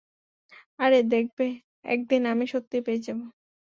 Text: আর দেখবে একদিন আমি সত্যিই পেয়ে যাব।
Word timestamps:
আর 0.79 0.91
দেখবে 1.11 1.45
একদিন 1.85 2.21
আমি 2.27 2.45
সত্যিই 2.53 2.85
পেয়ে 2.85 3.03
যাব। 3.05 3.19